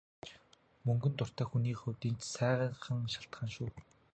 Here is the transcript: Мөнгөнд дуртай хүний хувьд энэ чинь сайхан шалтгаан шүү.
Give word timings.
Мөнгөнд 0.85 1.15
дуртай 1.19 1.45
хүний 1.49 1.75
хувьд 1.77 2.01
энэ 2.07 2.19
чинь 2.21 2.31
сайхан 2.35 2.99
шалтгаан 3.13 3.49
шүү. 3.55 3.69